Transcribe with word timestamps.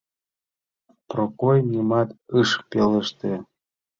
Прокой 1.09 1.57
нимат 1.71 2.09
ыш 2.41 2.49
пелеште. 2.69 3.33